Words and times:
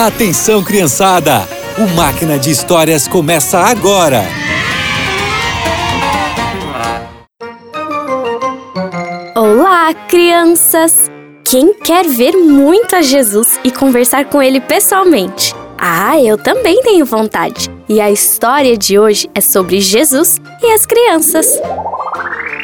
Atenção, 0.00 0.62
criançada! 0.62 1.40
O 1.76 1.96
Máquina 1.96 2.38
de 2.38 2.52
Histórias 2.52 3.08
começa 3.08 3.58
agora! 3.58 4.22
Olá, 9.34 9.92
crianças! 10.06 11.10
Quem 11.42 11.74
quer 11.74 12.06
ver 12.06 12.36
muito 12.36 12.94
a 12.94 13.02
Jesus 13.02 13.58
e 13.64 13.72
conversar 13.72 14.26
com 14.26 14.40
ele 14.40 14.60
pessoalmente? 14.60 15.52
Ah, 15.76 16.16
eu 16.20 16.38
também 16.38 16.80
tenho 16.80 17.04
vontade! 17.04 17.68
E 17.88 18.00
a 18.00 18.08
história 18.08 18.78
de 18.78 19.00
hoje 19.00 19.28
é 19.34 19.40
sobre 19.40 19.80
Jesus 19.80 20.40
e 20.62 20.66
as 20.70 20.86
crianças. 20.86 21.60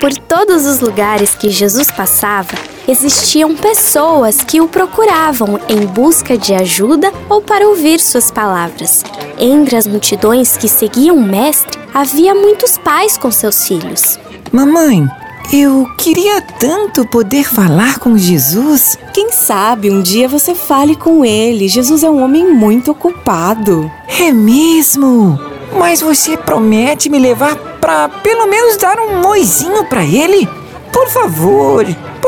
Por 0.00 0.16
todos 0.16 0.66
os 0.66 0.78
lugares 0.78 1.34
que 1.34 1.50
Jesus 1.50 1.90
passava, 1.90 2.54
existiam 2.86 3.54
pessoas 3.54 4.42
que 4.42 4.60
o 4.60 4.68
procuravam 4.68 5.58
em 5.68 5.86
busca 5.86 6.36
de 6.36 6.54
ajuda 6.54 7.12
ou 7.28 7.40
para 7.40 7.66
ouvir 7.68 8.00
suas 8.00 8.30
palavras. 8.30 9.04
Entre 9.38 9.76
as 9.76 9.86
multidões 9.86 10.56
que 10.56 10.68
seguiam 10.68 11.16
o 11.16 11.22
Mestre, 11.22 11.78
havia 11.92 12.34
muitos 12.34 12.78
pais 12.78 13.16
com 13.16 13.30
seus 13.30 13.66
filhos. 13.66 14.18
Mamãe, 14.52 15.06
eu 15.52 15.86
queria 15.98 16.40
tanto 16.40 17.06
poder 17.06 17.44
falar 17.44 17.98
com 17.98 18.16
Jesus. 18.16 18.98
Quem 19.12 19.30
sabe 19.30 19.90
um 19.90 20.00
dia 20.00 20.28
você 20.28 20.54
fale 20.54 20.96
com 20.96 21.24
ele. 21.24 21.68
Jesus 21.68 22.02
é 22.02 22.10
um 22.10 22.22
homem 22.22 22.52
muito 22.52 22.90
ocupado. 22.90 23.90
É 24.08 24.32
mesmo? 24.32 25.38
Mas 25.76 26.00
você 26.00 26.36
promete 26.36 27.08
me 27.08 27.18
levar 27.18 27.56
para 27.80 28.08
pelo 28.08 28.46
menos 28.46 28.76
dar 28.76 28.98
um 28.98 29.20
moizinho 29.20 29.84
para 29.84 30.04
ele? 30.04 30.48
Por 30.92 31.08
favor, 31.08 31.84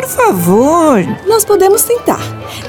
por 0.00 0.08
favor. 0.08 1.04
Nós 1.26 1.44
podemos 1.44 1.82
tentar. 1.82 2.20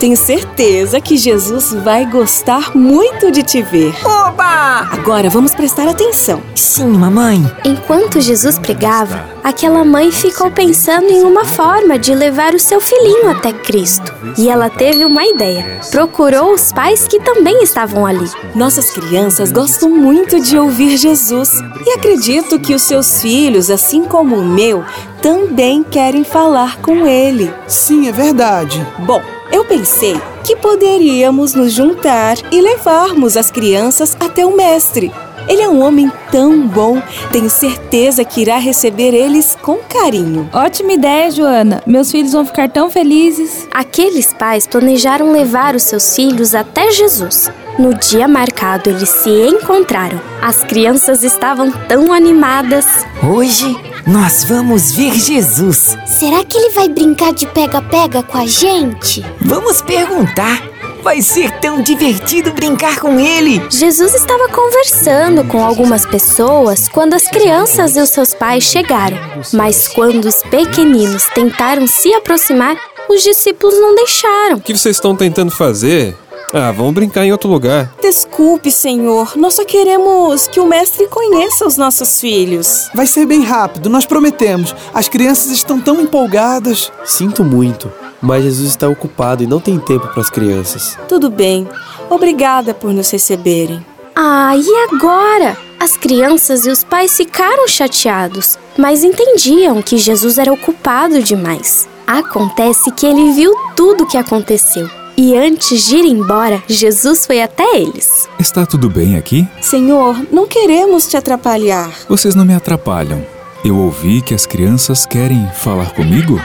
Tenho 0.00 0.16
certeza 0.16 1.00
que 1.00 1.16
Jesus 1.16 1.72
vai 1.72 2.04
gostar 2.04 2.74
muito 2.74 3.30
de 3.30 3.42
te 3.42 3.62
ver. 3.62 3.94
Oba! 4.04 4.88
Agora 4.90 5.30
vamos 5.30 5.54
prestar 5.54 5.88
atenção. 5.88 6.42
Sim, 6.56 6.88
mamãe. 6.88 7.40
Enquanto 7.64 8.20
Jesus 8.20 8.58
pregava, 8.58 9.24
aquela 9.42 9.84
mãe 9.84 10.10
ficou 10.10 10.50
pensando 10.50 11.10
em 11.10 11.22
uma 11.22 11.44
forma 11.44 11.98
de 11.98 12.14
levar 12.14 12.54
o 12.54 12.58
seu 12.58 12.80
filhinho 12.80 13.30
até 13.30 13.52
Cristo. 13.52 14.12
E 14.38 14.48
ela 14.48 14.68
teve 14.70 15.04
uma 15.04 15.24
ideia. 15.24 15.80
Procurou 15.90 16.52
os 16.52 16.72
pais 16.72 17.06
que 17.06 17.20
também 17.20 17.62
estavam 17.62 18.06
ali. 18.06 18.30
Nossas 18.54 18.90
crianças 18.90 19.52
gostam 19.52 19.90
muito 19.90 20.40
de 20.40 20.58
ouvir 20.58 20.96
Jesus 20.96 21.50
e 21.86 21.90
acredito 21.90 22.58
que 22.58 22.74
os 22.74 22.82
seus 22.82 23.20
filhos, 23.20 23.70
assim 23.70 24.04
como 24.04 24.36
o 24.36 24.44
meu, 24.44 24.84
também 25.22 25.82
querem 25.82 26.24
falar 26.24 26.80
com 26.80 27.06
ele. 27.06 27.52
Sim, 27.66 28.08
é 28.08 28.12
verdade. 28.12 28.86
Bom, 29.00 29.22
eu 29.52 29.64
pensei 29.64 30.20
que 30.44 30.56
poderíamos 30.56 31.54
nos 31.54 31.72
juntar 31.72 32.36
e 32.50 32.60
levarmos 32.60 33.36
as 33.36 33.50
crianças 33.50 34.16
até 34.18 34.44
o 34.46 34.56
mestre. 34.56 35.12
Ele 35.50 35.62
é 35.62 35.68
um 35.68 35.82
homem 35.84 36.10
tão 36.30 36.64
bom, 36.64 37.02
tenho 37.32 37.50
certeza 37.50 38.24
que 38.24 38.40
irá 38.40 38.56
receber 38.56 39.12
eles 39.12 39.58
com 39.60 39.78
carinho. 39.78 40.48
Ótima 40.52 40.92
ideia, 40.92 41.28
Joana. 41.28 41.82
Meus 41.84 42.08
filhos 42.08 42.30
vão 42.30 42.46
ficar 42.46 42.68
tão 42.68 42.88
felizes. 42.88 43.66
Aqueles 43.74 44.32
pais 44.32 44.68
planejaram 44.68 45.32
levar 45.32 45.74
os 45.74 45.82
seus 45.82 46.14
filhos 46.14 46.54
até 46.54 46.92
Jesus. 46.92 47.50
No 47.76 47.92
dia 47.94 48.28
marcado, 48.28 48.90
eles 48.90 49.08
se 49.08 49.28
encontraram. 49.28 50.20
As 50.40 50.62
crianças 50.62 51.24
estavam 51.24 51.72
tão 51.88 52.12
animadas. 52.12 52.86
Hoje 53.20 53.76
nós 54.06 54.44
vamos 54.44 54.92
ver 54.92 55.14
Jesus. 55.14 55.96
Será 56.06 56.44
que 56.44 56.56
ele 56.56 56.70
vai 56.70 56.88
brincar 56.88 57.32
de 57.32 57.48
pega-pega 57.48 58.22
com 58.22 58.38
a 58.38 58.46
gente? 58.46 59.24
Vamos 59.40 59.82
perguntar. 59.82 60.62
Vai 61.02 61.22
ser 61.22 61.50
tão 61.60 61.80
divertido 61.80 62.52
brincar 62.52 63.00
com 63.00 63.18
ele. 63.18 63.62
Jesus 63.70 64.14
estava 64.14 64.48
conversando 64.48 65.44
com 65.44 65.64
algumas 65.64 66.04
pessoas 66.04 66.88
quando 66.88 67.14
as 67.14 67.26
crianças 67.26 67.96
e 67.96 68.00
os 68.00 68.10
seus 68.10 68.34
pais 68.34 68.64
chegaram. 68.64 69.16
Mas 69.54 69.88
quando 69.88 70.26
os 70.26 70.42
pequeninos 70.42 71.24
tentaram 71.34 71.86
se 71.86 72.12
aproximar, 72.12 72.76
os 73.08 73.22
discípulos 73.22 73.80
não 73.80 73.94
deixaram. 73.94 74.58
O 74.58 74.60
que 74.60 74.76
vocês 74.76 74.96
estão 74.96 75.16
tentando 75.16 75.50
fazer? 75.50 76.16
Ah, 76.52 76.70
vamos 76.72 76.92
brincar 76.92 77.24
em 77.24 77.32
outro 77.32 77.48
lugar. 77.48 77.94
Desculpe, 78.02 78.70
Senhor. 78.70 79.36
Nós 79.36 79.54
só 79.54 79.64
queremos 79.64 80.48
que 80.48 80.60
o 80.60 80.66
mestre 80.66 81.06
conheça 81.06 81.64
os 81.64 81.76
nossos 81.76 82.20
filhos. 82.20 82.90
Vai 82.92 83.06
ser 83.06 83.24
bem 83.24 83.42
rápido, 83.42 83.88
nós 83.88 84.04
prometemos. 84.04 84.74
As 84.92 85.08
crianças 85.08 85.50
estão 85.50 85.80
tão 85.80 86.00
empolgadas. 86.00 86.92
Sinto 87.04 87.44
muito, 87.44 87.90
mas 88.20 88.44
Jesus 88.44 88.70
está 88.70 88.88
ocupado 88.88 89.42
e 89.42 89.46
não 89.46 89.60
tem 89.60 89.78
tempo 89.78 90.08
para 90.08 90.20
as 90.20 90.30
crianças. 90.30 90.98
Tudo 91.08 91.30
bem. 91.30 91.68
Obrigada 92.08 92.74
por 92.74 92.92
nos 92.92 93.10
receberem. 93.10 93.84
Ah, 94.14 94.54
e 94.56 94.68
agora? 94.92 95.56
As 95.78 95.96
crianças 95.96 96.66
e 96.66 96.70
os 96.70 96.84
pais 96.84 97.16
ficaram 97.16 97.66
chateados, 97.66 98.58
mas 98.76 99.02
entendiam 99.02 99.80
que 99.80 99.96
Jesus 99.96 100.36
era 100.36 100.52
ocupado 100.52 101.22
demais. 101.22 101.88
Acontece 102.06 102.90
que 102.90 103.06
ele 103.06 103.32
viu 103.32 103.54
tudo 103.74 104.04
o 104.04 104.06
que 104.06 104.18
aconteceu. 104.18 104.90
E 105.16 105.36
antes 105.36 105.86
de 105.86 105.96
ir 105.96 106.04
embora, 106.04 106.62
Jesus 106.66 107.26
foi 107.26 107.42
até 107.42 107.76
eles. 107.76 108.28
Está 108.38 108.64
tudo 108.66 108.88
bem 108.88 109.16
aqui? 109.16 109.46
Senhor, 109.60 110.16
não 110.32 110.46
queremos 110.46 111.06
te 111.08 111.16
atrapalhar. 111.16 111.90
Vocês 112.08 112.34
não 112.34 112.44
me 112.44 112.54
atrapalham. 112.54 113.24
Eu 113.64 113.76
ouvi 113.76 114.22
que 114.22 114.34
as 114.34 114.46
crianças 114.46 115.04
querem 115.04 115.46
falar 115.54 115.90
comigo? 115.92 116.40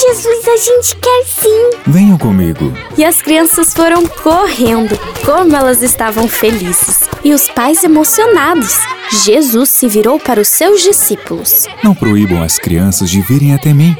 Jesus, 0.00 0.48
a 0.48 0.56
gente 0.56 0.96
quer 0.96 1.24
sim. 1.24 1.70
Venham 1.86 2.18
comigo. 2.18 2.72
E 2.98 3.04
as 3.04 3.22
crianças 3.22 3.72
foram 3.72 4.04
correndo, 4.06 4.98
como 5.24 5.54
elas 5.54 5.82
estavam 5.82 6.26
felizes. 6.26 7.08
E 7.22 7.32
os 7.32 7.48
pais 7.48 7.84
emocionados. 7.84 8.76
Jesus 9.24 9.68
se 9.68 9.86
virou 9.86 10.18
para 10.18 10.40
os 10.40 10.48
seus 10.48 10.82
discípulos. 10.82 11.66
Não 11.82 11.94
proíbam 11.94 12.42
as 12.42 12.58
crianças 12.58 13.08
de 13.08 13.20
virem 13.20 13.54
até 13.54 13.72
mim, 13.72 13.96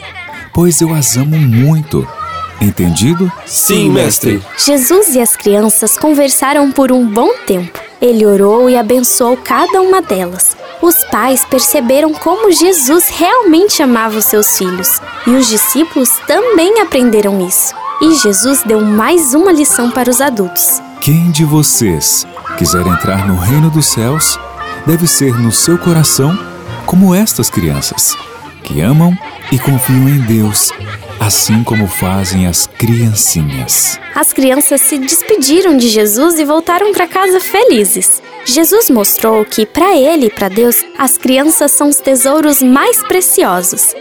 pois 0.52 0.80
eu 0.80 0.92
as 0.92 1.16
amo 1.16 1.36
muito. 1.36 2.06
Entendido? 2.60 3.30
Sim, 3.46 3.90
mestre. 3.90 4.42
Jesus 4.56 5.14
e 5.14 5.20
as 5.20 5.36
crianças 5.36 5.96
conversaram 5.96 6.72
por 6.72 6.90
um 6.90 7.06
bom 7.06 7.30
tempo. 7.46 7.78
Ele 8.00 8.26
orou 8.26 8.68
e 8.68 8.76
abençoou 8.76 9.36
cada 9.36 9.80
uma 9.80 10.02
delas. 10.02 10.56
Os 10.84 11.02
pais 11.04 11.46
perceberam 11.46 12.12
como 12.12 12.52
Jesus 12.52 13.08
realmente 13.08 13.82
amava 13.82 14.18
os 14.18 14.26
seus 14.26 14.58
filhos, 14.58 15.00
e 15.26 15.30
os 15.30 15.46
discípulos 15.46 16.10
também 16.26 16.78
aprenderam 16.78 17.40
isso. 17.40 17.74
E 18.02 18.14
Jesus 18.16 18.62
deu 18.64 18.82
mais 18.82 19.32
uma 19.32 19.50
lição 19.50 19.90
para 19.90 20.10
os 20.10 20.20
adultos. 20.20 20.82
Quem 21.00 21.30
de 21.30 21.42
vocês 21.42 22.26
quiser 22.58 22.86
entrar 22.86 23.26
no 23.26 23.34
reino 23.34 23.70
dos 23.70 23.86
céus 23.86 24.38
deve 24.84 25.06
ser 25.06 25.32
no 25.40 25.50
seu 25.50 25.78
coração 25.78 26.38
como 26.84 27.14
estas 27.14 27.48
crianças, 27.48 28.14
que 28.62 28.82
amam 28.82 29.16
e 29.50 29.58
confiam 29.58 30.06
em 30.06 30.20
Deus 30.20 30.70
assim 31.24 31.64
como 31.64 31.88
fazem 31.88 32.46
as 32.46 32.66
criancinhas. 32.66 33.98
As 34.14 34.34
crianças 34.34 34.82
se 34.82 34.98
despediram 34.98 35.74
de 35.74 35.88
Jesus 35.88 36.38
e 36.38 36.44
voltaram 36.44 36.92
para 36.92 37.08
casa 37.08 37.40
felizes. 37.40 38.22
Jesus 38.44 38.90
mostrou 38.90 39.42
que, 39.42 39.64
para 39.64 39.96
ele 39.96 40.26
e 40.26 40.30
para 40.30 40.50
Deus, 40.50 40.84
as 40.98 41.16
crianças 41.16 41.72
são 41.72 41.88
os 41.88 41.96
tesouros 41.96 42.62
mais 42.62 43.02
preciosos. 43.04 43.94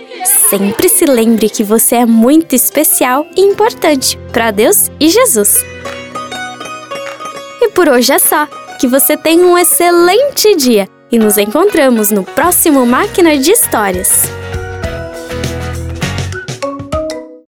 Sempre 0.50 0.90
se 0.90 1.06
lembre 1.06 1.50
que 1.50 1.64
você 1.64 1.96
é 1.96 2.06
muito 2.06 2.56
especial 2.56 3.26
e 3.38 3.42
importante 3.42 4.20
para 4.34 4.52
Deus 4.52 4.92
e 5.00 5.08
Jesus. 5.08 5.64
E 7.62 7.70
por 7.70 7.88
hoje 7.88 8.12
é 8.12 8.20
só. 8.20 8.48
Que 8.82 8.88
você 8.88 9.16
tenha 9.16 9.46
um 9.46 9.58
excelente 9.58 10.58
dia 10.58 10.90
e 11.10 11.18
nos 11.18 11.38
encontramos 11.38 12.12
no 12.12 12.26
próximo 12.26 12.86
Máquina 12.86 13.38
de 13.38 13.52
Histórias. 13.52 14.43